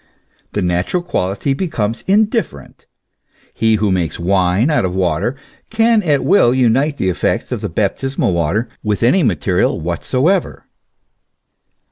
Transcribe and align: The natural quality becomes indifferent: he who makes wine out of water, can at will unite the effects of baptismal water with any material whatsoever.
The 0.53 0.63
natural 0.63 1.03
quality 1.03 1.53
becomes 1.53 2.03
indifferent: 2.07 2.87
he 3.53 3.75
who 3.75 3.91
makes 3.91 4.19
wine 4.19 4.71
out 4.71 4.83
of 4.83 4.95
water, 4.95 5.35
can 5.69 6.01
at 6.01 6.23
will 6.23 6.55
unite 6.55 6.97
the 6.97 7.09
effects 7.09 7.51
of 7.51 7.75
baptismal 7.75 8.33
water 8.33 8.67
with 8.81 9.03
any 9.03 9.21
material 9.21 9.79
whatsoever. 9.79 10.65